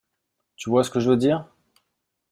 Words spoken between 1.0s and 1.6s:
veux dire?